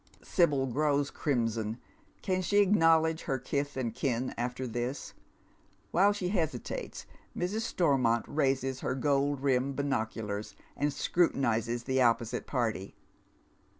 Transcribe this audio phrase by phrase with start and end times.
[0.23, 1.77] Sibyl grows crimson.
[2.23, 5.13] Can she acknowledge her kith and kin after this?
[5.91, 7.05] While she hesitates,
[7.37, 7.61] Mrs.
[7.61, 12.95] Stormont raises her gold rimmed binoculars, and scrutinizes the opposite party.